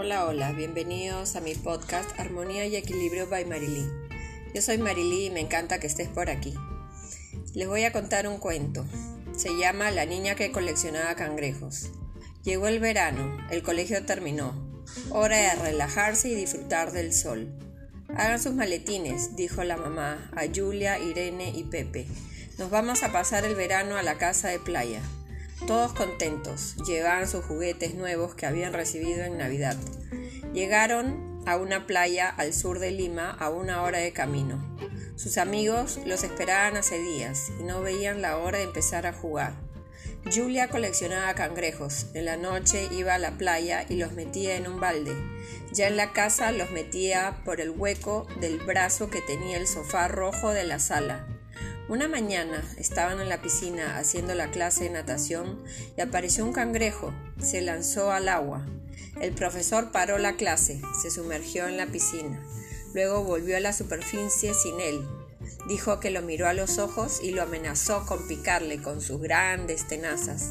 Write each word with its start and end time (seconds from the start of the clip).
Hola, 0.00 0.26
hola, 0.26 0.52
bienvenidos 0.52 1.34
a 1.34 1.40
mi 1.40 1.56
podcast 1.56 2.20
Armonía 2.20 2.64
y 2.66 2.76
Equilibrio 2.76 3.28
by 3.28 3.46
Marilí. 3.46 3.84
Yo 4.54 4.62
soy 4.62 4.78
Marilí 4.78 5.26
y 5.26 5.30
me 5.30 5.40
encanta 5.40 5.80
que 5.80 5.88
estés 5.88 6.06
por 6.06 6.30
aquí. 6.30 6.54
Les 7.52 7.66
voy 7.66 7.82
a 7.82 7.90
contar 7.90 8.28
un 8.28 8.38
cuento. 8.38 8.86
Se 9.36 9.58
llama 9.58 9.90
La 9.90 10.06
niña 10.06 10.36
que 10.36 10.52
coleccionaba 10.52 11.16
cangrejos. 11.16 11.90
Llegó 12.44 12.68
el 12.68 12.78
verano, 12.78 13.38
el 13.50 13.64
colegio 13.64 14.06
terminó. 14.06 14.84
Hora 15.10 15.36
de 15.36 15.54
relajarse 15.56 16.28
y 16.28 16.36
disfrutar 16.36 16.92
del 16.92 17.12
sol. 17.12 17.48
Hagan 18.16 18.40
sus 18.40 18.54
maletines, 18.54 19.34
dijo 19.34 19.64
la 19.64 19.76
mamá 19.76 20.30
a 20.36 20.42
Julia, 20.54 21.00
Irene 21.00 21.50
y 21.50 21.64
Pepe. 21.64 22.06
Nos 22.56 22.70
vamos 22.70 23.02
a 23.02 23.10
pasar 23.10 23.44
el 23.44 23.56
verano 23.56 23.96
a 23.96 24.04
la 24.04 24.16
casa 24.16 24.46
de 24.46 24.60
playa. 24.60 25.02
Todos 25.66 25.92
contentos, 25.92 26.76
llevaban 26.86 27.28
sus 27.28 27.44
juguetes 27.44 27.94
nuevos 27.94 28.34
que 28.34 28.46
habían 28.46 28.72
recibido 28.72 29.24
en 29.24 29.38
Navidad. 29.38 29.76
Llegaron 30.52 31.42
a 31.46 31.56
una 31.56 31.86
playa 31.86 32.28
al 32.28 32.54
sur 32.54 32.78
de 32.78 32.90
Lima 32.90 33.30
a 33.30 33.50
una 33.50 33.82
hora 33.82 33.98
de 33.98 34.12
camino. 34.12 34.58
Sus 35.16 35.36
amigos 35.36 35.98
los 36.06 36.22
esperaban 36.22 36.76
hace 36.76 36.98
días 37.00 37.50
y 37.58 37.64
no 37.64 37.80
veían 37.80 38.22
la 38.22 38.38
hora 38.38 38.58
de 38.58 38.64
empezar 38.64 39.06
a 39.06 39.12
jugar. 39.12 39.54
Julia 40.24 40.68
coleccionaba 40.68 41.34
cangrejos. 41.34 42.06
En 42.14 42.26
la 42.26 42.36
noche 42.36 42.88
iba 42.92 43.14
a 43.14 43.18
la 43.18 43.38
playa 43.38 43.86
y 43.88 43.96
los 43.96 44.12
metía 44.12 44.56
en 44.56 44.66
un 44.66 44.78
balde. 44.78 45.12
Ya 45.72 45.88
en 45.88 45.96
la 45.96 46.12
casa 46.12 46.52
los 46.52 46.70
metía 46.70 47.40
por 47.44 47.60
el 47.60 47.70
hueco 47.70 48.26
del 48.40 48.58
brazo 48.58 49.10
que 49.10 49.22
tenía 49.22 49.56
el 49.56 49.66
sofá 49.66 50.08
rojo 50.08 50.50
de 50.50 50.64
la 50.64 50.78
sala. 50.78 51.26
Una 51.88 52.06
mañana 52.06 52.62
estaban 52.76 53.18
en 53.18 53.30
la 53.30 53.40
piscina 53.40 53.96
haciendo 53.96 54.34
la 54.34 54.50
clase 54.50 54.84
de 54.84 54.90
natación 54.90 55.64
y 55.96 56.02
apareció 56.02 56.44
un 56.44 56.52
cangrejo. 56.52 57.14
Se 57.40 57.62
lanzó 57.62 58.12
al 58.12 58.28
agua. 58.28 58.66
El 59.22 59.32
profesor 59.32 59.90
paró 59.90 60.18
la 60.18 60.36
clase, 60.36 60.82
se 61.00 61.10
sumergió 61.10 61.66
en 61.66 61.78
la 61.78 61.86
piscina. 61.86 62.44
Luego 62.92 63.24
volvió 63.24 63.56
a 63.56 63.60
la 63.60 63.72
superficie 63.72 64.52
sin 64.52 64.78
él. 64.80 65.00
Dijo 65.66 65.98
que 65.98 66.10
lo 66.10 66.20
miró 66.20 66.46
a 66.46 66.52
los 66.52 66.78
ojos 66.78 67.20
y 67.22 67.30
lo 67.30 67.42
amenazó 67.42 68.04
con 68.04 68.28
picarle 68.28 68.82
con 68.82 69.00
sus 69.00 69.20
grandes 69.20 69.88
tenazas. 69.88 70.50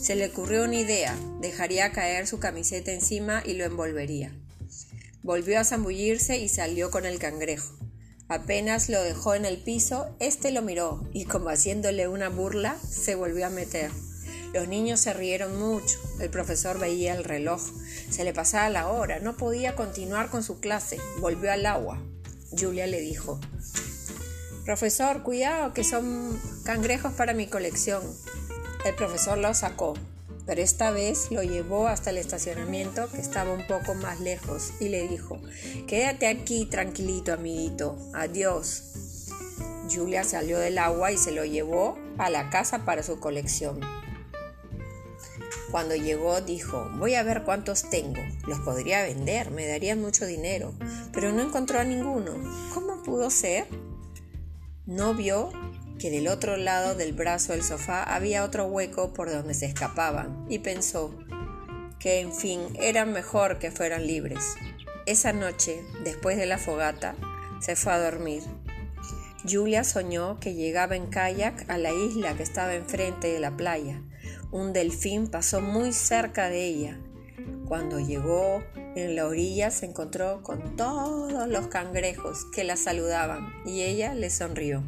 Se 0.00 0.16
le 0.16 0.26
ocurrió 0.26 0.64
una 0.64 0.80
idea, 0.80 1.14
dejaría 1.40 1.92
caer 1.92 2.26
su 2.26 2.40
camiseta 2.40 2.90
encima 2.90 3.40
y 3.46 3.52
lo 3.54 3.64
envolvería. 3.64 4.32
Volvió 5.22 5.60
a 5.60 5.64
zambullirse 5.64 6.38
y 6.38 6.48
salió 6.48 6.90
con 6.90 7.06
el 7.06 7.20
cangrejo. 7.20 7.81
Apenas 8.32 8.88
lo 8.88 9.02
dejó 9.02 9.34
en 9.34 9.44
el 9.44 9.58
piso, 9.58 10.06
este 10.18 10.52
lo 10.52 10.62
miró 10.62 11.06
y 11.12 11.26
como 11.26 11.50
haciéndole 11.50 12.08
una 12.08 12.30
burla, 12.30 12.78
se 12.80 13.14
volvió 13.14 13.46
a 13.46 13.50
meter. 13.50 13.90
Los 14.54 14.68
niños 14.68 15.00
se 15.00 15.12
rieron 15.12 15.58
mucho. 15.58 15.98
El 16.18 16.30
profesor 16.30 16.78
veía 16.78 17.14
el 17.14 17.24
reloj. 17.24 17.60
Se 18.08 18.24
le 18.24 18.32
pasaba 18.32 18.70
la 18.70 18.88
hora. 18.88 19.20
No 19.20 19.36
podía 19.36 19.74
continuar 19.74 20.30
con 20.30 20.42
su 20.42 20.60
clase. 20.60 20.98
Volvió 21.20 21.52
al 21.52 21.66
agua. 21.66 22.02
Julia 22.58 22.86
le 22.86 23.00
dijo, 23.00 23.38
Profesor, 24.64 25.22
cuidado, 25.22 25.74
que 25.74 25.84
son 25.84 26.40
cangrejos 26.64 27.12
para 27.12 27.34
mi 27.34 27.48
colección. 27.48 28.02
El 28.86 28.94
profesor 28.94 29.36
lo 29.36 29.52
sacó 29.52 29.92
pero 30.46 30.60
esta 30.60 30.90
vez 30.90 31.30
lo 31.30 31.42
llevó 31.42 31.88
hasta 31.88 32.10
el 32.10 32.18
estacionamiento 32.18 33.08
que 33.10 33.20
estaba 33.20 33.52
un 33.52 33.66
poco 33.66 33.94
más 33.94 34.20
lejos 34.20 34.72
y 34.80 34.88
le 34.88 35.06
dijo, 35.08 35.40
quédate 35.86 36.26
aquí 36.26 36.66
tranquilito 36.66 37.32
amiguito, 37.32 37.96
adiós. 38.14 39.28
Julia 39.90 40.24
salió 40.24 40.58
del 40.58 40.78
agua 40.78 41.12
y 41.12 41.18
se 41.18 41.32
lo 41.32 41.44
llevó 41.44 41.98
a 42.18 42.30
la 42.30 42.50
casa 42.50 42.84
para 42.84 43.02
su 43.02 43.20
colección. 43.20 43.80
Cuando 45.70 45.96
llegó 45.96 46.40
dijo, 46.40 46.90
voy 46.98 47.14
a 47.14 47.22
ver 47.22 47.44
cuántos 47.44 47.88
tengo, 47.88 48.20
los 48.46 48.60
podría 48.60 49.02
vender, 49.04 49.50
me 49.50 49.66
darían 49.66 50.00
mucho 50.00 50.26
dinero, 50.26 50.74
pero 51.12 51.32
no 51.32 51.42
encontró 51.42 51.80
a 51.80 51.84
ninguno. 51.84 52.32
¿Cómo 52.74 53.02
pudo 53.02 53.30
ser? 53.30 53.66
No 54.84 55.14
vio 55.14 55.50
que 56.02 56.10
del 56.10 56.26
otro 56.26 56.56
lado 56.56 56.96
del 56.96 57.12
brazo 57.12 57.52
del 57.52 57.62
sofá 57.62 58.02
había 58.02 58.42
otro 58.42 58.66
hueco 58.66 59.12
por 59.12 59.30
donde 59.30 59.54
se 59.54 59.66
escapaban, 59.66 60.44
y 60.48 60.58
pensó 60.58 61.16
que, 62.00 62.18
en 62.18 62.32
fin, 62.32 62.58
era 62.74 63.04
mejor 63.04 63.60
que 63.60 63.70
fueran 63.70 64.04
libres. 64.04 64.56
Esa 65.06 65.32
noche, 65.32 65.80
después 66.02 66.36
de 66.36 66.46
la 66.46 66.58
fogata, 66.58 67.14
se 67.60 67.76
fue 67.76 67.92
a 67.92 68.00
dormir. 68.00 68.42
Julia 69.48 69.84
soñó 69.84 70.40
que 70.40 70.54
llegaba 70.54 70.96
en 70.96 71.06
kayak 71.06 71.70
a 71.70 71.78
la 71.78 71.92
isla 71.92 72.34
que 72.34 72.42
estaba 72.42 72.74
enfrente 72.74 73.32
de 73.32 73.38
la 73.38 73.56
playa. 73.56 74.02
Un 74.50 74.72
delfín 74.72 75.28
pasó 75.28 75.60
muy 75.60 75.92
cerca 75.92 76.48
de 76.48 76.66
ella. 76.66 76.98
Cuando 77.68 78.00
llegó 78.00 78.64
en 78.96 79.14
la 79.14 79.28
orilla 79.28 79.70
se 79.70 79.86
encontró 79.86 80.42
con 80.42 80.74
todos 80.74 81.48
los 81.48 81.68
cangrejos 81.68 82.44
que 82.52 82.64
la 82.64 82.76
saludaban 82.76 83.52
y 83.64 83.82
ella 83.82 84.14
le 84.14 84.30
sonrió. 84.30 84.82